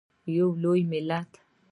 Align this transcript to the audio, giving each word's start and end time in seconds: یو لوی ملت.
یو 0.35 0.47
لوی 0.61 0.81
ملت. 0.91 1.31